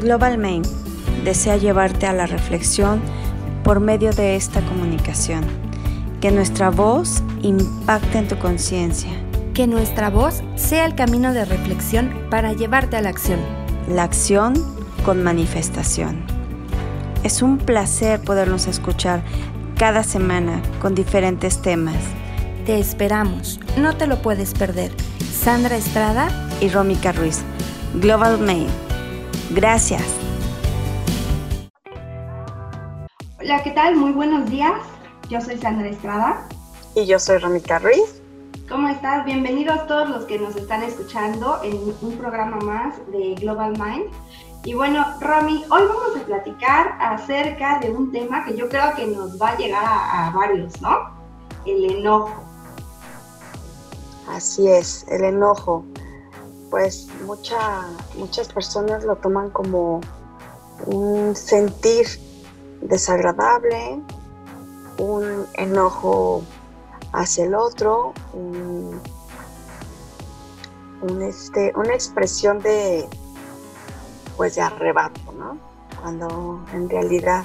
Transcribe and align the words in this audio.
Global 0.00 0.38
Main 0.38 0.62
desea 1.24 1.56
llevarte 1.58 2.06
a 2.06 2.12
la 2.12 2.26
reflexión 2.26 3.00
por 3.62 3.80
medio 3.80 4.12
de 4.12 4.36
esta 4.36 4.60
comunicación. 4.62 5.44
Que 6.20 6.30
nuestra 6.30 6.70
voz 6.70 7.22
impacte 7.42 8.18
en 8.18 8.28
tu 8.28 8.38
conciencia. 8.38 9.10
Que 9.54 9.66
nuestra 9.66 10.10
voz 10.10 10.42
sea 10.56 10.86
el 10.86 10.94
camino 10.94 11.32
de 11.32 11.44
reflexión 11.44 12.10
para 12.30 12.52
llevarte 12.54 12.96
a 12.96 13.02
la 13.02 13.10
acción. 13.10 13.40
La 13.88 14.04
acción 14.04 14.54
con 15.04 15.22
manifestación. 15.22 16.24
Es 17.22 17.42
un 17.42 17.58
placer 17.58 18.20
podernos 18.20 18.66
escuchar 18.66 19.22
cada 19.76 20.02
semana 20.02 20.62
con 20.80 20.94
diferentes 20.94 21.60
temas. 21.60 21.96
Te 22.64 22.78
esperamos, 22.78 23.60
no 23.78 23.96
te 23.96 24.06
lo 24.06 24.22
puedes 24.22 24.54
perder. 24.54 24.92
Sandra 25.32 25.76
Estrada 25.76 26.28
y 26.60 26.68
Rómica 26.68 27.12
Ruiz. 27.12 27.42
Global 27.94 28.38
Mail. 28.38 28.68
Gracias. 29.50 30.02
Hola, 33.40 33.62
¿qué 33.64 33.72
tal? 33.72 33.96
Muy 33.96 34.12
buenos 34.12 34.48
días. 34.48 34.80
Yo 35.28 35.40
soy 35.40 35.58
Sandra 35.58 35.88
Estrada. 35.88 36.46
Y 36.94 37.04
yo 37.06 37.18
soy 37.18 37.38
Rómica 37.38 37.80
Ruiz. 37.80 38.22
¿Cómo 38.68 38.86
estás? 38.86 39.24
Bienvenidos 39.24 39.88
todos 39.88 40.08
los 40.08 40.24
que 40.26 40.38
nos 40.38 40.54
están 40.54 40.84
escuchando 40.84 41.60
en 41.64 41.76
un 42.00 42.16
programa 42.16 42.58
más 42.58 42.94
de 43.10 43.34
Global 43.40 43.72
Mind. 43.72 44.04
Y 44.64 44.74
bueno, 44.74 45.04
Romy, 45.20 45.64
hoy 45.68 45.82
vamos 45.88 46.16
a 46.20 46.24
platicar 46.26 46.96
acerca 47.00 47.80
de 47.80 47.90
un 47.90 48.12
tema 48.12 48.44
que 48.44 48.56
yo 48.56 48.68
creo 48.68 48.94
que 48.94 49.08
nos 49.08 49.40
va 49.40 49.50
a 49.50 49.56
llegar 49.56 49.82
a, 49.84 50.30
varios, 50.32 50.80
¿no? 50.80 51.10
El 51.66 51.90
enojo. 51.90 52.44
Así 54.28 54.68
es, 54.68 55.04
el 55.08 55.24
enojo. 55.24 55.84
Pues 56.70 57.08
mucha, 57.26 57.86
muchas 58.16 58.48
personas 58.48 59.04
lo 59.04 59.16
toman 59.16 59.50
como 59.50 60.00
un 60.86 61.34
sentir 61.34 62.06
desagradable, 62.80 64.00
un 64.98 65.46
enojo 65.54 66.42
hacia 67.12 67.44
el 67.44 67.54
otro, 67.54 68.12
este, 71.22 71.72
una 71.74 71.94
expresión 71.94 72.60
de, 72.60 73.08
pues 74.36 74.54
de 74.54 74.62
arrebato, 74.62 75.32
¿no? 75.32 75.58
Cuando 76.00 76.60
en 76.72 76.88
realidad, 76.88 77.44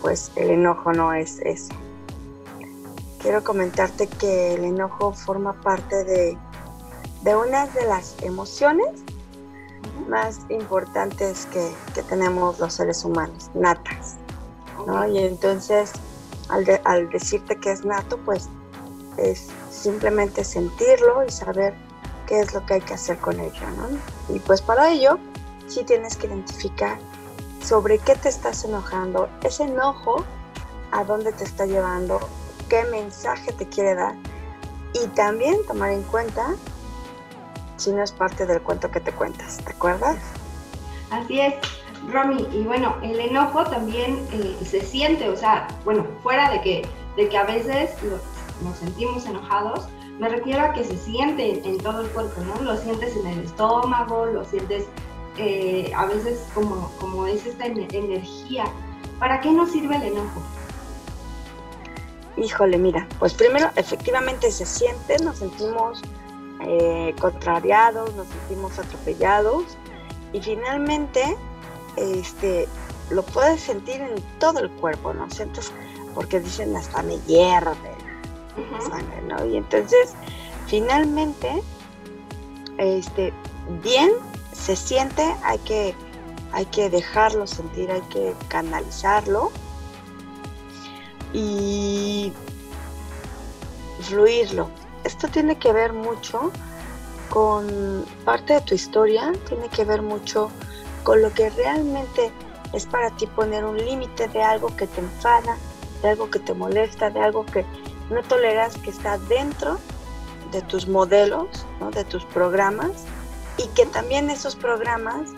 pues 0.00 0.32
el 0.36 0.50
enojo 0.50 0.92
no 0.92 1.12
es 1.12 1.38
eso. 1.40 1.72
Quiero 3.20 3.44
comentarte 3.44 4.08
que 4.08 4.54
el 4.54 4.64
enojo 4.64 5.12
forma 5.12 5.52
parte 5.52 6.04
de, 6.04 6.36
de 7.22 7.36
una 7.36 7.66
de 7.66 7.86
las 7.86 8.14
emociones 8.22 8.88
más 10.08 10.40
importantes 10.48 11.46
que, 11.46 11.72
que 11.94 12.02
tenemos 12.02 12.58
los 12.58 12.74
seres 12.74 13.04
humanos, 13.04 13.50
natas. 13.54 14.16
¿no? 14.86 15.06
Y 15.06 15.18
entonces, 15.18 15.92
al, 16.48 16.64
al 16.84 17.08
decirte 17.10 17.56
que 17.56 17.72
es 17.72 17.84
nato, 17.84 18.18
pues 18.24 18.48
es 19.16 19.48
simplemente 19.70 20.44
sentirlo 20.44 21.24
y 21.24 21.30
saber 21.30 21.74
qué 22.26 22.40
es 22.40 22.52
lo 22.54 22.64
que 22.66 22.74
hay 22.74 22.80
que 22.80 22.94
hacer 22.94 23.18
con 23.18 23.38
ello, 23.38 23.70
¿no? 23.76 24.34
Y 24.34 24.38
pues 24.40 24.62
para 24.62 24.90
ello, 24.90 25.18
sí 25.68 25.84
tienes 25.84 26.16
que 26.16 26.26
identificar 26.26 26.98
sobre 27.62 27.98
qué 27.98 28.14
te 28.16 28.28
estás 28.28 28.64
enojando, 28.64 29.28
ese 29.42 29.64
enojo, 29.64 30.24
a 30.90 31.04
dónde 31.04 31.32
te 31.32 31.44
está 31.44 31.66
llevando, 31.66 32.20
qué 32.68 32.84
mensaje 32.84 33.52
te 33.52 33.68
quiere 33.68 33.94
dar 33.94 34.14
y 34.94 35.06
también 35.08 35.56
tomar 35.66 35.90
en 35.90 36.02
cuenta 36.02 36.54
si 37.82 37.92
no 37.92 38.02
es 38.02 38.12
parte 38.12 38.46
del 38.46 38.60
cuento 38.62 38.90
que 38.90 39.00
te 39.00 39.12
cuentas, 39.12 39.58
¿te 39.64 39.70
acuerdas? 39.70 40.16
Así 41.10 41.40
es, 41.40 41.54
Romy, 42.10 42.46
y 42.52 42.62
bueno, 42.62 42.96
el 43.02 43.18
enojo 43.18 43.64
también 43.64 44.26
eh, 44.32 44.56
se 44.64 44.80
siente, 44.80 45.28
o 45.28 45.36
sea, 45.36 45.68
bueno, 45.84 46.06
fuera 46.22 46.50
de 46.50 46.60
que, 46.62 46.88
de 47.16 47.28
que 47.28 47.36
a 47.36 47.44
veces 47.44 47.90
nos 48.62 48.76
sentimos 48.76 49.26
enojados, 49.26 49.88
me 50.18 50.28
refiero 50.28 50.60
a 50.62 50.72
que 50.72 50.84
se 50.84 50.96
siente 50.96 51.66
en 51.68 51.78
todo 51.78 52.02
el 52.02 52.08
cuerpo, 52.08 52.40
¿no? 52.42 52.62
Lo 52.62 52.76
sientes 52.76 53.16
en 53.16 53.26
el 53.26 53.40
estómago, 53.40 54.26
lo 54.26 54.44
sientes 54.44 54.84
eh, 55.38 55.90
a 55.96 56.06
veces 56.06 56.46
como, 56.54 56.90
como 57.00 57.26
es 57.26 57.44
esta 57.46 57.66
energía. 57.66 58.64
¿Para 59.18 59.40
qué 59.40 59.50
nos 59.50 59.72
sirve 59.72 59.96
el 59.96 60.02
enojo? 60.04 60.42
Híjole, 62.36 62.78
mira, 62.78 63.06
pues 63.18 63.34
primero 63.34 63.70
efectivamente 63.76 64.50
se 64.50 64.64
siente, 64.64 65.18
nos 65.22 65.38
sentimos 65.38 66.02
eh, 66.66 67.14
contrariados, 67.20 68.14
nos 68.14 68.26
sentimos 68.28 68.78
atropellados 68.78 69.64
y 70.32 70.40
finalmente 70.40 71.36
este, 71.96 72.68
lo 73.10 73.22
puedes 73.22 73.60
sentir 73.60 74.00
en 74.00 74.14
todo 74.38 74.60
el 74.60 74.70
cuerpo, 74.70 75.12
¿no? 75.12 75.28
Sientes, 75.30 75.72
porque 76.14 76.40
dicen 76.40 76.76
hasta 76.76 77.02
me 77.02 77.18
hierve 77.20 77.76
¿no? 79.28 79.46
Y 79.46 79.56
entonces, 79.56 80.14
finalmente, 80.66 81.62
este, 82.78 83.32
bien 83.82 84.10
se 84.52 84.76
siente, 84.76 85.22
hay 85.42 85.58
que, 85.60 85.94
hay 86.52 86.66
que 86.66 86.90
dejarlo 86.90 87.46
sentir, 87.46 87.90
hay 87.90 88.02
que 88.02 88.34
canalizarlo 88.48 89.50
y 91.32 92.32
fluirlo. 94.00 94.68
Esto 95.04 95.28
tiene 95.28 95.56
que 95.56 95.72
ver 95.72 95.92
mucho 95.92 96.52
con 97.28 98.04
parte 98.24 98.54
de 98.54 98.60
tu 98.60 98.74
historia, 98.74 99.32
tiene 99.48 99.68
que 99.68 99.84
ver 99.84 100.02
mucho 100.02 100.50
con 101.02 101.22
lo 101.22 101.32
que 101.32 101.50
realmente 101.50 102.30
es 102.72 102.86
para 102.86 103.10
ti 103.16 103.26
poner 103.26 103.64
un 103.64 103.76
límite 103.76 104.28
de 104.28 104.42
algo 104.42 104.74
que 104.76 104.86
te 104.86 105.00
enfada, 105.00 105.56
de 106.02 106.10
algo 106.10 106.30
que 106.30 106.38
te 106.38 106.54
molesta, 106.54 107.10
de 107.10 107.20
algo 107.20 107.44
que 107.46 107.64
no 108.10 108.22
toleras 108.22 108.76
que 108.78 108.90
está 108.90 109.18
dentro 109.18 109.78
de 110.52 110.62
tus 110.62 110.86
modelos, 110.86 111.66
de 111.94 112.04
tus 112.04 112.24
programas, 112.26 113.04
y 113.56 113.66
que 113.68 113.86
también 113.86 114.30
esos 114.30 114.54
programas 114.54 115.30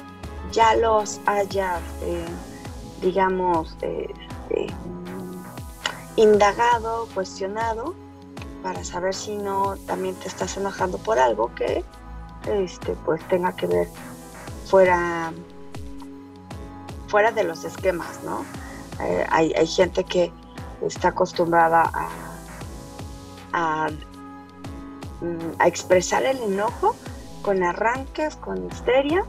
ya 0.53 0.75
los 0.77 1.21
hayas, 1.27 1.81
eh, 2.03 2.27
digamos, 3.01 3.77
este, 3.81 4.67
indagado, 6.17 7.09
cuestionado, 7.15 7.95
para 8.65 8.83
saber 8.83 9.15
si 9.15 9.37
no 9.37 9.77
también 9.87 10.17
te 10.17 10.27
estás 10.27 10.57
enojando 10.57 10.99
por 10.99 11.21
algo 11.21 11.55
que 11.55 11.85
este, 12.49 12.97
pues 13.05 13.23
tenga 13.29 13.55
que 13.55 13.69
ver 13.69 13.89
fuera, 14.67 15.33
fuera 17.07 17.31
de 17.31 17.45
los 17.45 17.63
esquemas, 17.63 18.25
¿no? 18.25 18.45
Eh, 19.01 19.25
hay, 19.31 19.53
hay 19.53 19.67
gente 19.69 20.03
que 20.03 20.33
está 20.83 21.09
acostumbrada 21.09 21.89
a 23.53 23.89
Mm, 25.25 25.55
a, 25.59 25.69
expresar 25.69 26.25
el 26.25 26.39
enojo 26.39 26.95
con 27.43 27.63
arranques, 27.63 28.37
con 28.37 28.67
histeria, 28.67 29.25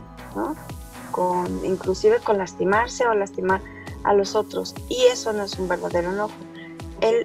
con, 1.11 1.63
inclusive 1.63 2.19
con 2.19 2.37
lastimarse 2.37 3.05
o 3.07 3.13
lastimar 3.13 3.61
a 4.03 4.13
los 4.13 4.35
otros. 4.35 4.75
Y 4.89 5.03
eso 5.05 5.31
no 5.31 5.43
es 5.43 5.57
un 5.59 5.67
verdadero 5.67 6.11
enojo. 6.11 6.33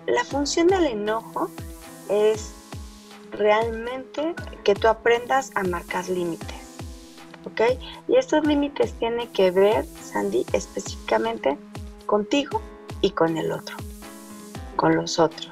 la 0.07 0.25
función 0.25 0.69
del 0.69 0.87
enojo 0.87 1.49
es 2.11 2.53
realmente 3.33 4.35
que 4.65 4.75
tú 4.75 4.89
aprendas 4.89 5.51
a 5.55 5.63
marcar 5.63 6.09
límites. 6.09 6.49
¿Ok? 7.47 7.63
Y 8.09 8.17
estos 8.17 8.47
límites 8.47 8.93
tienen 8.95 9.29
que 9.29 9.51
ver, 9.51 9.87
Sandy, 10.03 10.45
específicamente 10.53 11.57
contigo 12.05 12.61
y 13.01 13.11
con 13.11 13.39
el 13.39 13.53
otro, 13.53 13.77
con 14.77 14.97
los 14.97 15.19
otros. 15.19 15.51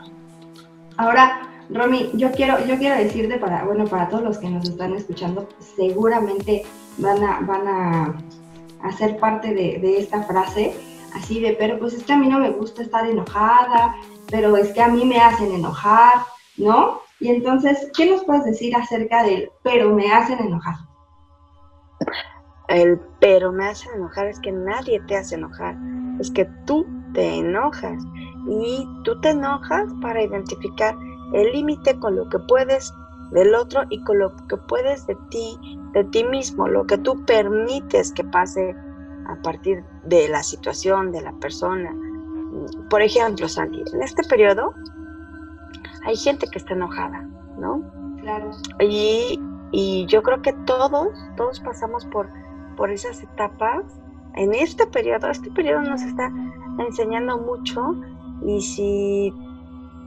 Ahora, 0.98 1.48
Romy, 1.70 2.10
yo 2.14 2.30
quiero, 2.32 2.64
yo 2.66 2.78
quiero 2.78 2.96
decirte 2.96 3.38
para, 3.38 3.64
bueno, 3.64 3.86
para 3.86 4.08
todos 4.08 4.24
los 4.24 4.38
que 4.38 4.48
nos 4.48 4.68
están 4.68 4.94
escuchando, 4.94 5.48
seguramente 5.76 6.64
van 6.98 7.22
a, 7.22 7.40
van 7.40 7.68
a 7.68 8.14
hacer 8.82 9.18
parte 9.18 9.54
de, 9.54 9.98
esta 9.98 10.22
frase, 10.22 10.74
así 11.14 11.40
de, 11.40 11.52
pero 11.52 11.78
pues 11.78 11.94
es 11.94 12.04
que 12.04 12.12
a 12.12 12.16
mí 12.16 12.28
no 12.28 12.38
me 12.38 12.50
gusta 12.50 12.82
estar 12.82 13.06
enojada, 13.06 13.94
pero 14.30 14.56
es 14.56 14.72
que 14.72 14.82
a 14.82 14.88
mí 14.88 15.04
me 15.04 15.20
hacen 15.20 15.52
enojar, 15.52 16.24
¿no? 16.58 17.00
Y 17.20 17.28
entonces, 17.28 17.90
¿qué 17.96 18.10
nos 18.10 18.24
puedes 18.24 18.44
decir 18.44 18.76
acerca 18.76 19.24
del 19.24 19.50
pero 19.62 19.94
me 19.94 20.12
hacen 20.12 20.38
enojar? 20.38 20.76
El 22.68 23.00
pero 23.20 23.50
me 23.50 23.66
hacen 23.66 23.94
enojar 23.94 24.26
es 24.26 24.38
que 24.40 24.52
nadie 24.52 25.00
te 25.08 25.16
hace 25.16 25.34
enojar, 25.36 25.76
es 26.20 26.30
que 26.30 26.44
tú 26.66 26.86
te 27.14 27.36
enojas 27.36 28.02
y 28.46 28.86
tú 29.04 29.18
te 29.20 29.30
enojas 29.30 29.90
para 30.02 30.22
identificar 30.22 30.94
el 31.32 31.52
límite 31.52 31.98
con 31.98 32.16
lo 32.16 32.28
que 32.28 32.38
puedes 32.40 32.92
del 33.32 33.54
otro 33.54 33.82
y 33.90 34.02
con 34.04 34.18
lo 34.18 34.34
que 34.46 34.56
puedes 34.56 35.06
de 35.06 35.16
ti, 35.30 35.58
de 35.92 36.04
ti 36.04 36.24
mismo, 36.24 36.68
lo 36.68 36.86
que 36.86 36.98
tú 36.98 37.24
permites 37.24 38.12
que 38.12 38.24
pase 38.24 38.74
a 39.28 39.36
partir 39.42 39.84
de 40.04 40.28
la 40.28 40.42
situación, 40.42 41.12
de 41.12 41.22
la 41.22 41.32
persona. 41.32 41.94
Por 42.88 43.02
ejemplo, 43.02 43.48
Sandy, 43.48 43.82
en 43.92 44.02
este 44.02 44.22
periodo 44.28 44.74
hay 46.08 46.16
gente 46.16 46.46
que 46.48 46.58
está 46.58 46.72
enojada, 46.72 47.20
¿no? 47.58 47.82
Claro. 48.22 48.50
Y, 48.80 49.38
y 49.72 50.06
yo 50.06 50.22
creo 50.22 50.40
que 50.40 50.54
todos, 50.64 51.10
todos 51.36 51.60
pasamos 51.60 52.06
por, 52.06 52.30
por 52.78 52.90
esas 52.90 53.22
etapas 53.22 53.84
en 54.34 54.54
este 54.54 54.86
periodo, 54.86 55.28
este 55.28 55.50
periodo 55.50 55.82
nos 55.82 56.00
está 56.00 56.32
enseñando 56.78 57.38
mucho 57.38 57.94
y 58.46 58.62
si 58.62 59.34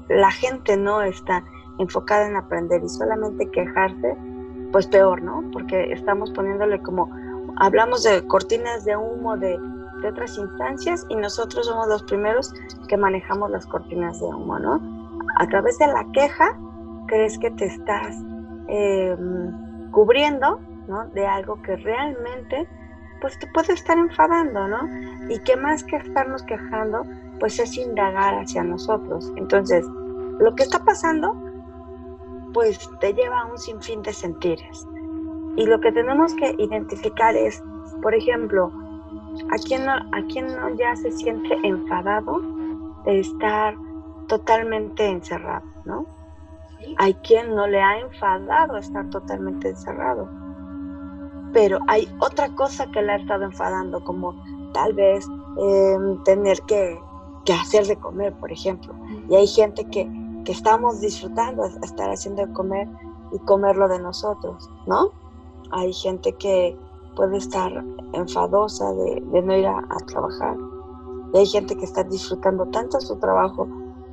la 0.09 0.31
gente 0.31 0.75
no 0.75 1.03
está 1.03 1.43
enfocada 1.77 2.27
en 2.27 2.35
aprender 2.35 2.83
y 2.83 2.89
solamente 2.89 3.51
quejarse, 3.51 4.17
pues 4.71 4.87
peor, 4.87 5.21
¿no? 5.21 5.43
Porque 5.53 5.91
estamos 5.91 6.31
poniéndole 6.31 6.81
como, 6.81 7.11
hablamos 7.57 8.01
de 8.03 8.25
cortinas 8.25 8.85
de 8.85 8.97
humo 8.97 9.37
de, 9.37 9.59
otras 10.09 10.35
instancias 10.35 11.05
y 11.09 11.15
nosotros 11.15 11.67
somos 11.67 11.87
los 11.87 12.01
primeros 12.01 12.51
que 12.87 12.97
manejamos 12.97 13.51
las 13.51 13.67
cortinas 13.67 14.19
de 14.19 14.25
humo, 14.25 14.57
¿no? 14.57 14.90
A 15.37 15.47
través 15.47 15.77
de 15.77 15.87
la 15.87 16.05
queja, 16.13 16.57
crees 17.07 17.37
que 17.39 17.51
te 17.51 17.65
estás 17.65 18.15
em, 18.67 19.91
cubriendo, 19.91 20.59
¿no? 20.87 21.07
De 21.07 21.25
algo 21.25 21.61
que 21.61 21.75
realmente, 21.75 22.67
pues 23.21 23.37
te 23.39 23.47
puede 23.47 23.73
estar 23.73 23.97
enfadando, 23.97 24.67
¿no? 24.67 24.79
Y 25.29 25.39
que 25.39 25.55
más 25.55 25.83
que 25.83 25.97
estarnos 25.97 26.43
quejando, 26.43 27.03
pues 27.39 27.59
es 27.59 27.77
indagar 27.77 28.35
hacia 28.35 28.63
nosotros. 28.63 29.31
Entonces, 29.35 29.85
lo 30.39 30.55
que 30.55 30.63
está 30.63 30.83
pasando, 30.83 31.35
pues 32.53 32.89
te 32.99 33.13
lleva 33.13 33.41
a 33.41 33.45
un 33.45 33.57
sinfín 33.57 34.01
de 34.01 34.13
sentires. 34.13 34.87
Y 35.55 35.65
lo 35.65 35.79
que 35.81 35.91
tenemos 35.91 36.33
que 36.35 36.55
identificar 36.57 37.35
es, 37.35 37.61
por 38.01 38.15
ejemplo, 38.15 38.71
a 39.51 39.57
quién 39.65 39.85
no, 39.85 39.93
a 39.93 40.21
quién 40.31 40.47
no 40.47 40.75
ya 40.75 40.95
se 40.95 41.11
siente 41.11 41.57
enfadado 41.63 42.41
de 43.05 43.19
estar 43.19 43.75
totalmente 44.31 45.05
encerrado, 45.05 45.67
¿no? 45.83 46.05
Hay 46.97 47.13
quien 47.15 47.53
no 47.53 47.67
le 47.67 47.81
ha 47.81 47.99
enfadado 47.99 48.77
estar 48.77 49.09
totalmente 49.09 49.67
encerrado. 49.67 50.29
Pero 51.51 51.79
hay 51.89 52.07
otra 52.21 52.47
cosa 52.55 52.89
que 52.91 53.01
le 53.01 53.11
ha 53.11 53.15
estado 53.17 53.43
enfadando, 53.43 54.01
como 54.05 54.41
tal 54.73 54.93
vez 54.93 55.27
em, 55.57 56.23
tener 56.23 56.61
que, 56.61 56.97
que 57.43 57.51
hacer 57.51 57.85
de 57.87 57.97
comer, 57.97 58.31
por 58.39 58.53
ejemplo. 58.53 58.95
Y 59.29 59.35
hay 59.35 59.47
gente 59.47 59.83
que, 59.89 60.09
que 60.45 60.53
estamos 60.53 61.01
disfrutando 61.01 61.65
estar 61.65 62.09
haciendo 62.09 62.45
de 62.45 62.53
comer 62.53 62.87
y 63.33 63.39
comerlo 63.39 63.89
de 63.89 63.99
nosotros, 63.99 64.69
¿no? 64.87 65.11
Hay 65.71 65.91
gente 65.91 66.31
que 66.37 66.77
puede 67.17 67.35
estar 67.35 67.83
enfadosa 68.13 68.93
de, 68.93 69.41
no 69.41 69.57
ir 69.57 69.67
a, 69.67 69.83
trabajar. 70.07 70.55
Y 71.33 71.39
hay 71.39 71.45
gente 71.45 71.75
que 71.75 71.83
está 71.83 72.05
disfrutando 72.05 72.65
tanto 72.67 73.01
su 73.01 73.17
trabajo 73.17 73.67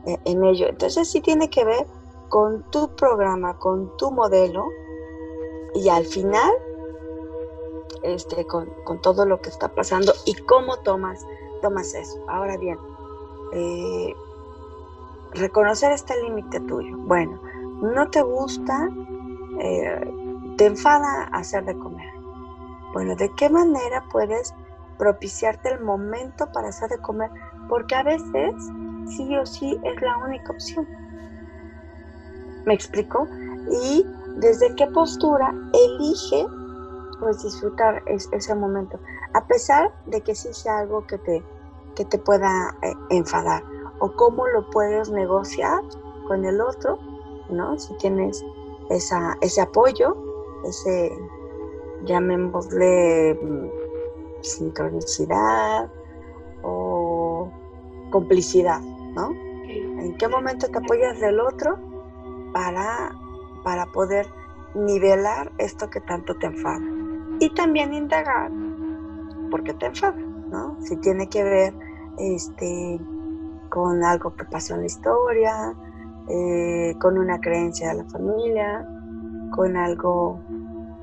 en 0.04 0.44
ello. 0.44 0.68
Entonces 0.68 1.10
sí 1.10 1.20
tiene 1.20 1.50
que 1.50 1.64
ver 1.64 1.86
con 2.28 2.62
tu 2.70 2.88
programa, 2.94 3.58
con 3.58 3.96
tu 3.96 4.10
modelo 4.10 4.66
y 5.74 5.88
al 5.88 6.04
final 6.04 6.50
este, 8.02 8.46
con, 8.46 8.68
todo 9.02 9.26
lo 9.26 9.40
que 9.40 9.50
está 9.50 9.68
pasando 9.68 10.12
y 10.24 10.34
cómo 10.34 10.78
tomas, 10.78 11.26
tomas 11.62 11.94
eso. 11.94 12.18
Ahora 12.28 12.56
bien, 12.56 12.78
eh, 13.52 14.14
reconocer 15.34 15.92
este 15.92 16.20
límite 16.22 16.60
tuyo. 16.60 16.96
Bueno, 16.98 17.40
no 17.82 18.08
te 18.10 18.22
gusta, 18.22 18.88
eh, 19.60 20.54
te 20.56 20.66
enfada 20.66 21.24
hacer 21.32 21.64
de 21.64 21.76
comer. 21.78 22.10
Bueno, 22.92 23.14
¿de 23.16 23.30
qué 23.34 23.48
manera 23.48 24.04
puedes 24.10 24.54
propiciarte 24.96 25.70
el 25.70 25.80
momento 25.80 26.50
para 26.52 26.68
hacer 26.68 26.88
de 26.88 26.98
comer? 26.98 27.30
Porque 27.68 27.94
a 27.94 28.02
veces 28.02 28.54
sí 29.16 29.36
o 29.36 29.46
sí 29.46 29.78
es 29.82 30.02
la 30.02 30.16
única 30.18 30.52
opción. 30.52 30.86
¿Me 32.64 32.74
explico? 32.74 33.26
Y 33.84 34.04
desde 34.36 34.74
qué 34.76 34.86
postura 34.88 35.54
elige 35.72 36.46
pues 37.20 37.42
disfrutar 37.42 38.02
ese 38.06 38.54
momento, 38.54 38.98
a 39.34 39.44
pesar 39.46 39.92
de 40.06 40.20
que 40.20 40.34
sí 40.34 40.52
sea 40.52 40.78
algo 40.78 41.06
que 41.06 41.18
te, 41.18 41.42
que 41.96 42.04
te 42.04 42.18
pueda 42.18 42.76
eh, 42.82 42.92
enfadar 43.10 43.64
o 43.98 44.12
cómo 44.12 44.46
lo 44.46 44.70
puedes 44.70 45.10
negociar 45.10 45.82
con 46.28 46.44
el 46.44 46.60
otro, 46.60 46.98
¿no? 47.50 47.78
Si 47.78 47.92
tienes 47.94 48.44
esa, 48.90 49.36
ese 49.40 49.60
apoyo, 49.60 50.16
ese, 50.64 51.10
llamémosle, 52.04 53.34
mm, 53.34 53.68
sincronicidad 54.42 55.90
o 56.62 57.50
complicidad, 58.10 58.80
¿no? 59.14 59.32
¿En 59.68 60.16
qué 60.16 60.28
momento 60.28 60.68
te 60.68 60.78
apoyas 60.78 61.20
del 61.20 61.40
otro 61.40 61.78
para, 62.52 63.14
para 63.64 63.86
poder 63.86 64.26
nivelar 64.74 65.52
esto 65.58 65.90
que 65.90 66.00
tanto 66.00 66.34
te 66.36 66.46
enfada? 66.46 66.84
Y 67.40 67.50
también 67.54 67.94
indagar 67.94 68.50
por 69.50 69.62
qué 69.62 69.74
te 69.74 69.86
enfada, 69.86 70.16
¿no? 70.50 70.76
Si 70.80 70.96
tiene 70.96 71.28
que 71.28 71.44
ver 71.44 71.74
este, 72.18 73.00
con 73.68 74.04
algo 74.04 74.34
que 74.34 74.44
pasó 74.44 74.74
en 74.74 74.80
la 74.80 74.86
historia, 74.86 75.74
eh, 76.28 76.94
con 77.00 77.18
una 77.18 77.40
creencia 77.40 77.88
de 77.88 78.02
la 78.02 78.04
familia, 78.04 78.86
con 79.54 79.76
algo 79.76 80.40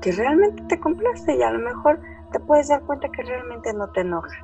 que 0.00 0.12
realmente 0.12 0.62
te 0.68 0.78
complace 0.78 1.34
y 1.34 1.42
a 1.42 1.50
lo 1.50 1.58
mejor 1.58 2.00
te 2.32 2.40
puedes 2.40 2.68
dar 2.68 2.82
cuenta 2.82 3.08
que 3.08 3.22
realmente 3.22 3.72
no 3.72 3.88
te 3.88 4.00
enoja. 4.00 4.36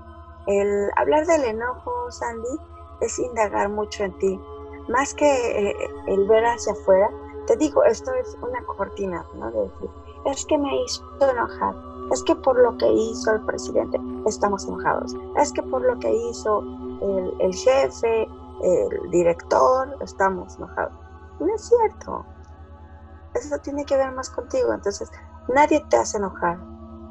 El 0.46 0.88
hablar 0.96 1.26
del 1.26 1.44
enojo, 1.44 2.10
Sandy, 2.10 2.58
es 3.02 3.18
indagar 3.18 3.68
mucho 3.68 4.04
en 4.04 4.16
ti. 4.18 4.40
Más 4.88 5.14
que 5.14 5.70
eh, 5.70 5.76
el 6.06 6.26
ver 6.26 6.44
hacia 6.44 6.72
afuera, 6.72 7.10
te 7.46 7.56
digo, 7.56 7.84
esto 7.84 8.12
es 8.14 8.36
una 8.40 8.64
cortina, 8.64 9.24
¿no? 9.34 9.50
De 9.50 9.62
decir, 9.62 9.90
es 10.26 10.46
que 10.46 10.58
me 10.58 10.82
hizo 10.82 11.02
enojar, 11.20 11.74
es 12.12 12.22
que 12.22 12.34
por 12.36 12.58
lo 12.58 12.76
que 12.78 12.90
hizo 12.90 13.32
el 13.32 13.40
presidente 13.42 14.00
estamos 14.26 14.66
enojados, 14.66 15.14
es 15.36 15.52
que 15.52 15.62
por 15.62 15.82
lo 15.82 15.98
que 15.98 16.12
hizo 16.12 16.62
el, 17.40 17.54
jefe, 17.54 18.28
el 18.62 19.10
director, 19.10 19.96
estamos 20.00 20.56
enojados. 20.56 20.92
No 21.40 21.54
es 21.54 21.62
cierto. 21.62 22.24
Eso 23.34 23.58
tiene 23.58 23.84
que 23.84 23.96
ver 23.96 24.12
más 24.12 24.30
contigo. 24.30 24.72
Entonces, 24.72 25.10
nadie 25.52 25.84
te 25.88 25.96
hace 25.96 26.18
enojar. 26.18 26.58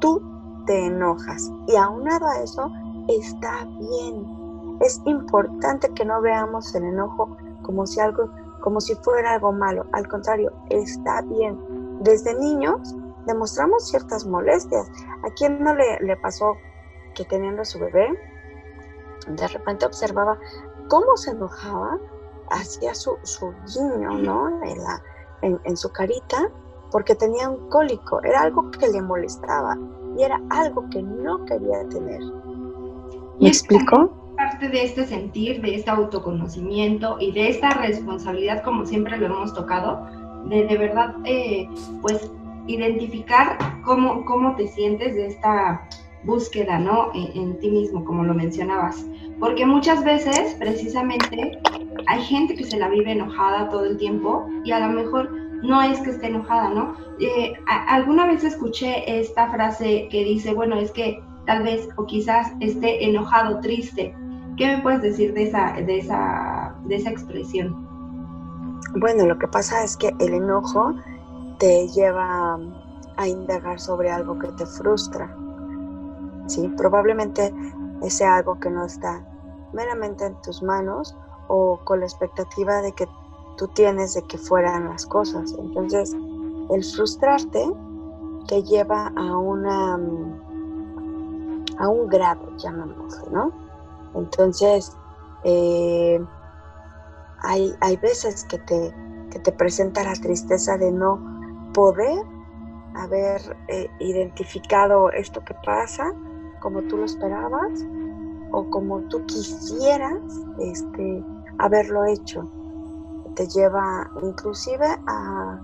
Tú 0.00 0.22
te 0.66 0.86
enojas. 0.86 1.50
Y 1.66 1.76
aunado 1.76 2.26
a 2.26 2.40
eso, 2.40 2.70
está 3.08 3.64
bien. 3.64 4.41
Es 4.82 5.00
importante 5.04 5.88
que 5.94 6.04
no 6.04 6.20
veamos 6.20 6.74
el 6.74 6.84
enojo 6.84 7.36
como 7.62 7.86
si 7.86 8.00
algo, 8.00 8.28
como 8.60 8.80
si 8.80 8.94
fuera 8.96 9.34
algo 9.34 9.52
malo. 9.52 9.86
Al 9.92 10.08
contrario, 10.08 10.52
está 10.70 11.22
bien. 11.22 11.58
Desde 12.00 12.34
niños 12.34 12.94
demostramos 13.26 13.88
ciertas 13.88 14.26
molestias. 14.26 14.90
¿A 15.22 15.30
quién 15.36 15.62
no 15.62 15.74
le, 15.74 16.00
le 16.00 16.16
pasó 16.16 16.56
que 17.14 17.24
teniendo 17.24 17.62
a 17.62 17.64
su 17.64 17.78
bebé, 17.78 18.08
de 19.28 19.48
repente 19.48 19.86
observaba 19.86 20.38
cómo 20.88 21.16
se 21.16 21.30
enojaba, 21.30 21.98
hacía 22.50 22.94
su, 22.94 23.16
su 23.22 23.52
guiño, 23.72 24.18
¿no? 24.18 24.62
En, 24.64 24.78
la, 24.78 25.02
en, 25.42 25.76
su 25.76 25.90
carita, 25.90 26.50
porque 26.90 27.14
tenía 27.14 27.48
un 27.48 27.68
cólico, 27.68 28.22
era 28.22 28.42
algo 28.42 28.70
que 28.70 28.88
le 28.88 29.00
molestaba 29.00 29.76
y 30.16 30.22
era 30.22 30.40
algo 30.50 30.88
que 30.90 31.02
no 31.02 31.44
quería 31.44 31.88
tener. 31.88 32.20
¿Me 33.40 33.48
explico? 33.48 34.21
Parte 34.42 34.70
de 34.70 34.82
este 34.82 35.06
sentir, 35.06 35.60
de 35.60 35.76
este 35.76 35.88
autoconocimiento 35.88 37.16
y 37.20 37.30
de 37.30 37.48
esta 37.48 37.70
responsabilidad, 37.70 38.64
como 38.64 38.84
siempre 38.84 39.16
lo 39.16 39.26
hemos 39.26 39.54
tocado, 39.54 40.04
de 40.46 40.66
de 40.66 40.76
verdad, 40.78 41.14
eh, 41.24 41.68
pues, 42.00 42.28
identificar 42.66 43.56
cómo, 43.84 44.24
cómo 44.24 44.56
te 44.56 44.66
sientes 44.66 45.14
de 45.14 45.28
esta 45.28 45.88
búsqueda, 46.24 46.80
¿no? 46.80 47.12
En, 47.14 47.56
ti 47.60 47.70
mismo, 47.70 48.04
como 48.04 48.24
lo 48.24 48.34
mencionabas. 48.34 49.06
Porque 49.38 49.64
muchas 49.64 50.02
veces, 50.02 50.56
precisamente, 50.58 51.60
hay 52.08 52.22
gente 52.22 52.56
que 52.56 52.64
se 52.64 52.78
la 52.78 52.88
vive 52.88 53.12
enojada 53.12 53.68
todo 53.68 53.84
el 53.84 53.96
tiempo 53.96 54.48
y 54.64 54.72
a 54.72 54.80
lo 54.80 54.92
mejor 54.92 55.30
no 55.62 55.80
es 55.82 56.00
que 56.00 56.10
esté 56.10 56.26
enojada, 56.26 56.68
¿no? 56.70 56.96
Eh, 57.20 57.52
alguna 57.86 58.26
vez 58.26 58.42
escuché 58.42 59.20
esta 59.20 59.52
frase 59.52 60.08
que 60.10 60.24
dice, 60.24 60.52
bueno, 60.52 60.74
es 60.74 60.90
que 60.90 61.22
tal 61.46 61.62
vez 61.62 61.88
o 61.96 62.06
quizás 62.06 62.50
esté 62.58 63.04
enojado, 63.04 63.60
triste. 63.60 64.12
¿Qué 64.56 64.76
me 64.76 64.82
puedes 64.82 65.02
decir 65.02 65.32
de 65.34 65.44
esa, 65.44 65.72
de 65.72 65.98
esa, 65.98 66.74
de 66.84 66.96
esa 66.96 67.10
expresión? 67.10 67.88
Bueno, 68.96 69.26
lo 69.26 69.38
que 69.38 69.48
pasa 69.48 69.82
es 69.82 69.96
que 69.96 70.14
el 70.18 70.34
enojo 70.34 70.94
te 71.58 71.88
lleva 71.88 72.58
a 73.16 73.28
indagar 73.28 73.80
sobre 73.80 74.10
algo 74.10 74.38
que 74.38 74.48
te 74.48 74.66
frustra, 74.66 75.34
¿sí? 76.46 76.68
Probablemente 76.76 77.54
sea 78.08 78.36
algo 78.36 78.58
que 78.58 78.68
no 78.68 78.84
está 78.84 79.24
meramente 79.72 80.26
en 80.26 80.34
tus 80.42 80.62
manos 80.62 81.16
o 81.48 81.80
con 81.84 82.00
la 82.00 82.06
expectativa 82.06 82.82
de 82.82 82.92
que 82.92 83.06
tú 83.56 83.68
tienes 83.68 84.14
de 84.14 84.22
que 84.22 84.38
fueran 84.38 84.88
las 84.88 85.06
cosas. 85.06 85.54
Entonces, 85.58 86.14
el 86.70 86.84
frustrarte 86.84 87.64
te 88.48 88.62
lleva 88.62 89.12
a 89.16 89.36
una 89.36 89.98
a 91.78 91.88
un 91.88 92.08
grado, 92.08 92.56
llamémoslo, 92.58 93.30
¿no? 93.30 93.61
Entonces, 94.14 94.96
eh, 95.44 96.24
hay, 97.40 97.74
hay, 97.80 97.96
veces 97.96 98.44
que 98.44 98.58
te, 98.58 98.94
que 99.30 99.38
te 99.38 99.52
presenta 99.52 100.04
la 100.04 100.14
tristeza 100.14 100.76
de 100.76 100.92
no 100.92 101.70
poder 101.74 102.24
haber 102.94 103.40
eh, 103.68 103.88
identificado 104.00 105.10
esto 105.10 105.42
que 105.44 105.54
pasa 105.64 106.12
como 106.60 106.82
tú 106.82 106.98
lo 106.98 107.06
esperabas 107.06 107.84
o 108.52 108.68
como 108.70 109.00
tú 109.08 109.24
quisieras 109.26 110.20
este, 110.60 111.24
haberlo 111.58 112.04
hecho. 112.04 112.48
Te 113.34 113.48
lleva 113.48 114.10
inclusive 114.22 114.86
a, 115.06 115.60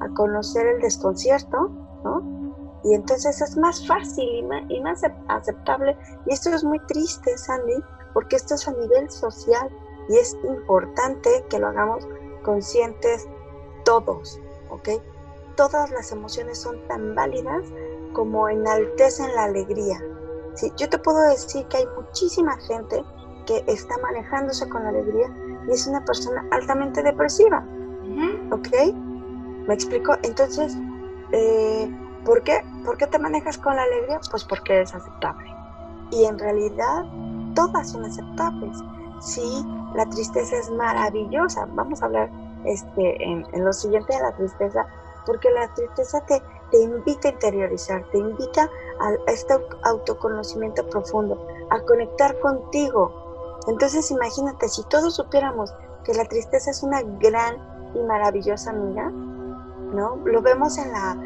a 0.00 0.08
conocer 0.14 0.66
el 0.66 0.80
desconcierto, 0.80 1.70
¿no? 2.02 2.39
Y 2.84 2.94
entonces 2.94 3.40
es 3.40 3.56
más 3.56 3.86
fácil 3.86 4.28
y 4.36 4.42
más, 4.42 4.62
y 4.68 4.80
más 4.80 5.02
aceptable. 5.28 5.96
Y 6.26 6.32
esto 6.32 6.50
es 6.50 6.64
muy 6.64 6.78
triste, 6.86 7.36
Sandy, 7.36 7.82
porque 8.14 8.36
esto 8.36 8.54
es 8.54 8.66
a 8.66 8.72
nivel 8.72 9.10
social 9.10 9.70
y 10.08 10.16
es 10.16 10.36
importante 10.44 11.44
que 11.48 11.58
lo 11.58 11.68
hagamos 11.68 12.06
conscientes 12.42 13.28
todos, 13.84 14.40
¿ok? 14.70 14.88
Todas 15.56 15.90
las 15.90 16.10
emociones 16.12 16.58
son 16.58 16.76
tan 16.88 17.14
válidas 17.14 17.64
como 18.12 18.48
enaltecen 18.48 19.34
la 19.34 19.44
alegría. 19.44 20.02
¿sí? 20.54 20.72
Yo 20.76 20.88
te 20.88 20.98
puedo 20.98 21.20
decir 21.28 21.66
que 21.66 21.78
hay 21.78 21.86
muchísima 21.96 22.56
gente 22.58 23.04
que 23.46 23.64
está 23.66 23.96
manejándose 23.98 24.68
con 24.68 24.82
la 24.82 24.90
alegría 24.90 25.28
y 25.68 25.72
es 25.72 25.86
una 25.86 26.04
persona 26.04 26.46
altamente 26.50 27.02
depresiva, 27.02 27.64
¿ok? 28.50 28.94
¿Me 29.66 29.74
explico? 29.74 30.16
Entonces, 30.22 30.76
eh, 31.32 31.90
¿por 32.24 32.42
qué? 32.42 32.62
¿Por 32.84 32.96
qué 32.96 33.06
te 33.06 33.18
manejas 33.18 33.58
con 33.58 33.76
la 33.76 33.82
alegría? 33.82 34.20
Pues 34.30 34.44
porque 34.44 34.82
es 34.82 34.94
aceptable. 34.94 35.54
Y 36.10 36.24
en 36.24 36.38
realidad, 36.38 37.04
todas 37.54 37.90
son 37.90 38.04
aceptables. 38.04 38.78
Sí, 39.20 39.64
la 39.94 40.06
tristeza 40.06 40.56
es 40.56 40.70
maravillosa. 40.70 41.68
Vamos 41.74 42.02
a 42.02 42.06
hablar 42.06 42.30
este, 42.64 43.22
en, 43.22 43.46
lo 43.64 43.72
siguiente 43.72 44.14
de 44.14 44.22
la 44.22 44.32
tristeza, 44.32 44.86
porque 45.26 45.50
la 45.50 45.72
tristeza 45.74 46.20
te, 46.26 46.42
te 46.70 46.82
invita 46.82 47.28
a 47.28 47.32
interiorizar, 47.32 48.04
te 48.10 48.18
invita 48.18 48.68
a, 49.00 49.30
este 49.30 49.54
autoconocimiento 49.84 50.88
profundo, 50.88 51.46
a 51.70 51.80
conectar 51.80 52.38
contigo. 52.40 53.58
Entonces 53.66 54.10
imagínate, 54.10 54.68
si 54.68 54.82
todos 54.84 55.14
supiéramos 55.14 55.72
que 56.04 56.14
la 56.14 56.24
tristeza 56.24 56.70
es 56.70 56.82
una 56.82 57.02
gran 57.02 57.56
y 57.94 58.02
maravillosa 58.02 58.70
amiga, 58.70 59.10
¿no? 59.10 60.16
Lo 60.24 60.40
vemos 60.40 60.78
en 60.78 60.92
la, 60.92 61.16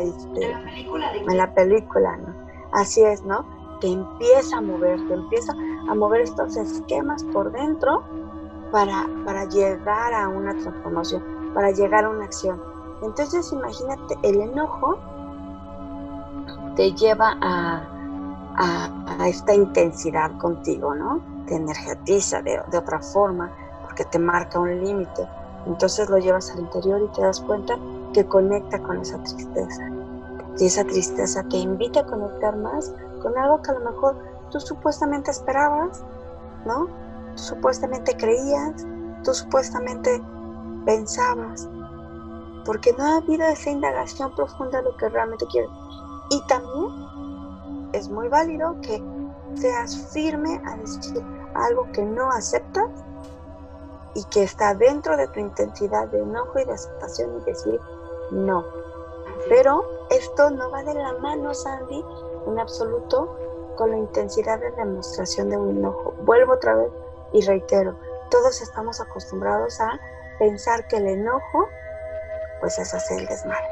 este, 0.00 0.50
en 0.50 1.36
la 1.36 1.54
película, 1.54 2.16
¿no? 2.16 2.34
Así 2.72 3.02
es, 3.02 3.22
¿no? 3.22 3.44
Te 3.80 3.88
empieza 3.88 4.58
a 4.58 4.60
mover, 4.60 4.98
te 5.08 5.14
empieza 5.14 5.52
a 5.88 5.94
mover 5.94 6.22
estos 6.22 6.56
esquemas 6.56 7.22
por 7.24 7.52
dentro 7.52 8.02
para, 8.70 9.06
para 9.24 9.44
llegar 9.44 10.14
a 10.14 10.28
una 10.28 10.52
transformación, 10.52 11.22
para 11.54 11.70
llegar 11.70 12.04
a 12.04 12.08
una 12.08 12.24
acción. 12.24 12.62
Entonces 13.02 13.52
imagínate, 13.52 14.16
el 14.22 14.40
enojo 14.40 14.98
te 16.76 16.92
lleva 16.92 17.36
a, 17.40 17.82
a, 18.56 19.28
esta 19.28 19.54
intensidad 19.54 20.36
contigo, 20.38 20.94
¿no? 20.94 21.20
Te 21.46 21.56
energetiza 21.56 22.40
de, 22.42 22.60
de 22.70 22.78
otra 22.78 23.00
forma 23.00 23.50
porque 23.82 24.04
te 24.04 24.18
marca 24.18 24.58
un 24.58 24.82
límite. 24.82 25.28
Entonces 25.66 26.08
lo 26.08 26.18
llevas 26.18 26.50
al 26.52 26.60
interior 26.60 27.02
y 27.02 27.14
te 27.14 27.22
das 27.22 27.40
cuenta 27.40 27.76
que 28.12 28.26
conecta 28.26 28.82
con 28.82 29.00
esa 29.00 29.18
tristeza. 29.22 29.88
Y 30.58 30.66
esa 30.66 30.84
tristeza 30.84 31.42
te 31.44 31.56
invita 31.56 32.00
a 32.00 32.06
conectar 32.06 32.56
más 32.56 32.92
con 33.22 33.36
algo 33.38 33.62
que 33.62 33.70
a 33.70 33.74
lo 33.74 33.90
mejor 33.90 34.16
tú 34.50 34.60
supuestamente 34.60 35.30
esperabas, 35.30 36.02
¿no? 36.66 37.02
supuestamente 37.34 38.16
creías, 38.16 38.86
tú 39.24 39.34
supuestamente 39.34 40.22
pensabas, 40.84 41.68
porque 42.64 42.92
no 42.96 43.04
ha 43.04 43.16
habido 43.16 43.46
esa 43.46 43.70
indagación 43.70 44.34
profunda 44.34 44.78
de 44.78 44.84
lo 44.84 44.96
que 44.96 45.08
realmente 45.08 45.46
quieres. 45.46 45.70
Y 46.30 46.46
también 46.46 47.90
es 47.92 48.08
muy 48.08 48.28
válido 48.28 48.76
que 48.80 49.02
seas 49.54 49.96
firme 50.12 50.60
a 50.64 50.76
decir 50.76 51.22
algo 51.54 51.90
que 51.92 52.02
no 52.02 52.30
aceptas 52.30 52.88
y 54.14 54.24
que 54.24 54.42
está 54.42 54.74
dentro 54.74 55.16
de 55.16 55.28
tu 55.28 55.40
intensidad 55.40 56.08
de 56.08 56.20
enojo 56.20 56.58
y 56.58 56.64
de 56.64 56.72
aceptación 56.72 57.40
y 57.40 57.44
decir 57.44 57.80
no. 58.32 58.64
Pero 59.48 59.84
esto 60.10 60.50
no 60.50 60.70
va 60.70 60.82
de 60.82 60.94
la 60.94 61.12
mano, 61.14 61.54
Sandy, 61.54 62.04
en 62.46 62.58
absoluto, 62.58 63.36
con 63.76 63.90
la 63.90 63.98
intensidad 63.98 64.58
de 64.58 64.70
demostración 64.72 65.50
de 65.50 65.56
un 65.56 65.78
enojo. 65.78 66.14
Vuelvo 66.22 66.54
otra 66.54 66.74
vez 66.74 66.90
y 67.32 67.42
reitero, 67.42 67.96
todos 68.30 68.60
estamos 68.60 69.00
acostumbrados 69.00 69.80
a 69.80 69.98
pensar 70.38 70.86
que 70.88 70.96
el 70.96 71.06
enojo, 71.06 71.68
pues 72.60 72.78
es 72.78 72.92
hacer 72.94 73.20
el 73.20 73.26
desmadre. 73.26 73.68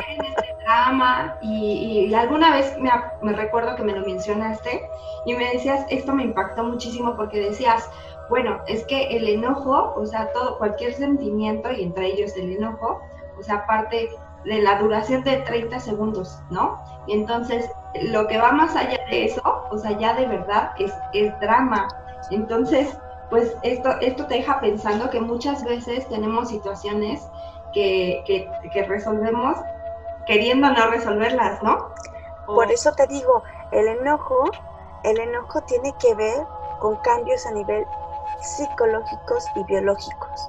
este 0.09 0.57
drama 0.63 1.39
y, 1.41 2.13
alguna 2.15 2.51
vez 2.53 2.77
me, 2.79 3.33
recuerdo 3.33 3.77
que 3.77 3.83
me 3.83 3.93
lo 3.93 4.05
mencionaste 4.07 4.89
y 5.25 5.35
me 5.35 5.53
decías, 5.53 5.85
esto 5.89 6.13
me 6.13 6.25
impactó 6.25 6.65
muchísimo 6.65 7.17
porque 7.17 7.41
decías, 7.41 7.89
bueno, 8.31 8.61
es 8.69 8.85
que 8.85 9.09
el 9.09 9.29
enojo, 9.29 9.93
o 9.97 10.07
sea, 10.07 10.33
todo, 10.33 10.57
cualquier 10.57 10.95
sentimiento 10.95 11.71
y 11.71 11.83
entre 11.83 12.07
ellos 12.07 12.35
el 12.37 12.57
enojo, 12.57 13.01
o 13.39 13.43
sea, 13.43 13.67
parte 13.67 14.09
de 14.45 14.63
la 14.63 14.79
duración 14.79 15.23
de 15.25 15.39
30 15.39 15.81
segundos, 15.81 16.39
¿no? 16.49 16.81
Y 17.07 17.13
entonces 17.13 17.69
lo 18.03 18.27
que 18.29 18.39
va 18.39 18.53
más 18.53 18.77
allá 18.77 18.99
de 19.11 19.25
eso, 19.25 19.43
o 19.71 19.77
sea, 19.77 19.99
ya 19.99 20.15
de 20.15 20.27
verdad 20.27 20.71
es, 20.79 20.93
es 21.13 21.39
drama. 21.41 21.89
Entonces, 22.31 22.97
pues 23.31 23.57
esto, 23.63 23.91
esto 24.01 24.27
te 24.27 24.37
deja 24.37 24.61
pensando 24.61 25.11
que 25.11 25.21
muchas 25.21 25.65
veces 25.65 26.09
tenemos 26.09 26.49
situaciones 26.49 27.27
que, 27.73 28.23
que, 28.27 28.83
resolvemos 28.85 29.57
queriendo 30.27 30.71
no 30.71 30.87
resolverlas, 30.89 31.63
¿no? 31.63 31.89
Por 32.47 32.71
eso 32.71 32.93
te 32.93 33.07
digo, 33.09 33.43
el 33.73 33.89
enojo, 33.89 34.51
el 35.03 35.19
enojo 35.19 35.63
tiene 35.63 35.93
que 36.01 36.15
ver 36.15 36.47
con 36.81 36.97
cambios 36.97 37.47
a 37.47 37.53
nivel 37.53 37.85
psicológicos 38.41 39.45
y 39.57 39.65
biológicos. 39.65 40.49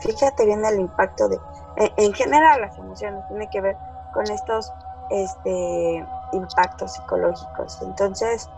Fíjate 0.00 0.44
bien 0.46 0.64
el 0.64 0.80
impacto 0.80 1.28
de, 1.28 1.38
en 1.76 2.12
general 2.12 2.60
las 2.60 2.76
emociones, 2.78 3.26
tiene 3.28 3.48
que 3.48 3.60
ver 3.60 3.76
con 4.12 4.30
estos 4.30 4.72
este, 5.10 6.06
impactos 6.32 6.94
psicológicos. 6.94 7.80
Entonces, 7.82 8.48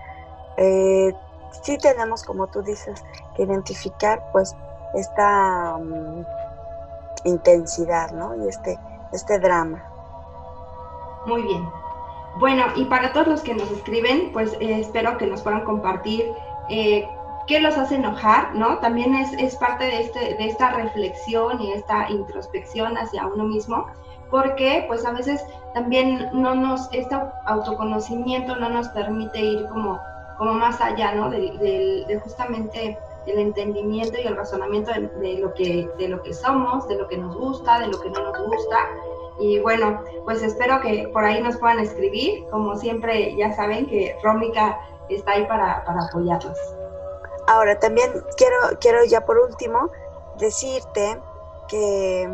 eh, 0.56 1.14
sí 1.62 1.78
tenemos, 1.78 2.22
como 2.24 2.46
tú 2.48 2.62
dices, 2.62 3.02
que 3.36 3.42
identificar 3.42 4.22
pues 4.32 4.54
esta 4.94 5.76
mm, 5.78 6.24
intensidad, 7.24 8.10
¿no? 8.12 8.34
Y 8.44 8.48
este, 8.48 8.78
este 9.12 9.38
drama. 9.38 9.84
Muy 11.26 11.42
bien. 11.42 11.68
Bueno, 12.38 12.64
y 12.76 12.84
para 12.84 13.12
todos 13.12 13.26
los 13.26 13.40
que 13.42 13.54
nos 13.54 13.70
escriben, 13.70 14.32
pues 14.32 14.52
eh, 14.60 14.80
espero 14.80 15.18
que 15.18 15.26
nos 15.26 15.42
puedan 15.42 15.64
compartir 15.64 16.32
eh, 16.68 17.08
qué 17.48 17.60
los 17.60 17.76
hace 17.76 17.96
enojar, 17.96 18.54
¿no? 18.54 18.78
También 18.78 19.14
es, 19.14 19.56
parte 19.56 19.84
de, 19.84 20.02
este, 20.02 20.34
de 20.34 20.46
esta 20.46 20.70
reflexión 20.70 21.60
y 21.60 21.72
esta 21.72 22.08
introspección 22.10 22.96
hacia 22.96 23.26
uno 23.26 23.44
mismo 23.44 23.86
porque 24.30 24.84
pues 24.86 25.04
a 25.06 25.12
veces 25.12 25.44
también 25.74 26.28
no 26.32 26.54
nos, 26.54 26.88
este 26.92 27.16
autoconocimiento 27.46 28.56
no 28.56 28.68
nos 28.68 28.88
permite 28.88 29.38
ir 29.38 29.66
como, 29.68 30.00
como 30.36 30.54
más 30.54 30.80
allá, 30.80 31.14
¿no? 31.14 31.30
De, 31.30 32.20
justamente 32.22 32.98
el 33.26 33.38
entendimiento 33.38 34.18
y 34.18 34.26
el 34.26 34.36
razonamiento 34.36 34.90
de, 34.92 35.38
lo 35.38 35.52
que, 35.54 35.88
de 35.98 36.08
lo 36.08 36.22
que 36.22 36.32
somos, 36.32 36.88
de 36.88 36.96
lo 36.96 37.08
que 37.08 37.18
nos 37.18 37.36
gusta, 37.36 37.80
de 37.80 37.88
lo 37.88 38.00
que 38.00 38.10
no 38.10 38.22
nos 38.22 38.38
gusta. 38.46 38.78
Y 39.38 39.60
bueno, 39.60 40.02
pues 40.24 40.42
espero 40.42 40.80
que 40.80 41.08
por 41.12 41.24
ahí 41.24 41.42
nos 41.42 41.58
puedan 41.58 41.78
escribir. 41.78 42.44
Como 42.50 42.76
siempre, 42.76 43.36
ya 43.36 43.54
saben 43.54 43.86
que 43.86 44.16
Rómica 44.22 44.80
está 45.10 45.32
ahí 45.32 45.44
para, 45.46 45.84
para 45.84 46.04
apoyarlos. 46.06 46.77
Ahora, 47.48 47.80
también 47.80 48.12
quiero, 48.36 48.56
quiero 48.78 49.04
ya 49.06 49.24
por 49.24 49.38
último 49.38 49.88
decirte 50.36 51.18
que 51.66 52.28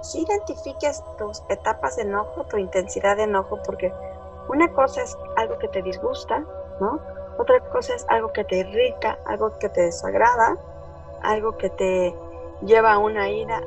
si 0.00 0.22
identifiques 0.22 1.02
tus 1.18 1.42
etapas 1.48 1.96
de 1.96 2.02
enojo, 2.02 2.44
tu 2.44 2.56
intensidad 2.56 3.16
de 3.16 3.24
enojo, 3.24 3.58
porque 3.66 3.92
una 4.48 4.72
cosa 4.72 5.02
es 5.02 5.18
algo 5.36 5.58
que 5.58 5.66
te 5.66 5.82
disgusta, 5.82 6.44
¿no? 6.80 7.00
Otra 7.38 7.58
cosa 7.70 7.94
es 7.94 8.06
algo 8.08 8.32
que 8.32 8.44
te 8.44 8.58
irrita, 8.58 9.18
algo 9.26 9.58
que 9.58 9.68
te 9.70 9.82
desagrada, 9.82 10.56
algo 11.22 11.56
que 11.56 11.70
te 11.70 12.14
lleva 12.62 12.92
a 12.92 12.98
una 12.98 13.28
ira, 13.28 13.60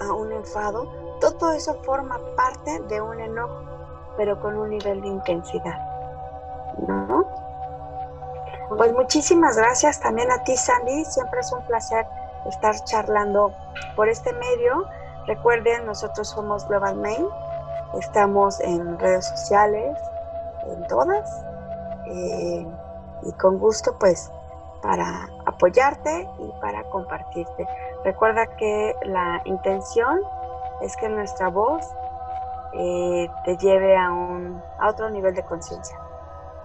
a 0.00 0.12
un 0.12 0.30
enfado. 0.30 0.86
Todo 1.18 1.52
eso 1.52 1.74
forma 1.82 2.20
parte 2.36 2.78
de 2.82 3.00
un 3.00 3.18
enojo, 3.18 3.60
pero 4.16 4.40
con 4.40 4.56
un 4.56 4.70
nivel 4.70 5.00
de 5.00 5.08
intensidad, 5.08 5.78
¿no? 6.86 7.23
Pues 8.68 8.92
muchísimas 8.92 9.56
gracias 9.56 10.00
también 10.00 10.30
a 10.30 10.42
ti, 10.44 10.56
Sandy. 10.56 11.04
Siempre 11.04 11.40
es 11.40 11.52
un 11.52 11.64
placer 11.66 12.06
estar 12.46 12.74
charlando 12.84 13.52
por 13.96 14.08
este 14.08 14.32
medio. 14.32 14.86
Recuerden, 15.26 15.86
nosotros 15.86 16.28
somos 16.28 16.66
Global 16.68 16.96
Main, 16.96 17.26
estamos 17.98 18.60
en 18.60 18.98
redes 18.98 19.26
sociales, 19.26 19.96
en 20.66 20.86
todas, 20.86 21.44
eh, 22.06 22.66
y 23.22 23.32
con 23.32 23.58
gusto 23.58 23.96
pues 23.98 24.30
para 24.82 25.28
apoyarte 25.46 26.28
y 26.38 26.60
para 26.60 26.84
compartirte. 26.84 27.66
Recuerda 28.04 28.46
que 28.56 28.94
la 29.04 29.40
intención 29.46 30.20
es 30.82 30.94
que 30.96 31.08
nuestra 31.08 31.48
voz 31.48 31.86
eh, 32.74 33.30
te 33.44 33.56
lleve 33.56 33.96
a, 33.96 34.12
un, 34.12 34.62
a 34.78 34.90
otro 34.90 35.08
nivel 35.08 35.34
de 35.34 35.42
conciencia. 35.44 35.98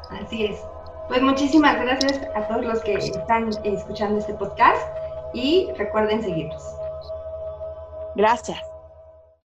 Así 0.10 0.48
es. 0.48 0.78
Pues 1.09 1.23
muchísimas 1.23 1.75
gracias 1.81 2.21
a 2.35 2.47
todos 2.47 2.63
los 2.63 2.81
que 2.81 2.93
están 2.93 3.49
escuchando 3.63 4.19
este 4.19 4.35
podcast 4.35 4.79
y 5.33 5.67
recuerden 5.75 6.21
seguirnos. 6.21 6.63
Gracias. 8.15 8.68